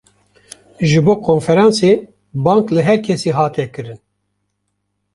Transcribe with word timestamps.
Ji 0.91 0.99
bo 1.07 1.13
konferansê, 1.27 1.91
bang 2.45 2.65
li 2.75 2.81
herkesî 2.89 3.31
hate 3.37 3.65
kirin 3.73 3.99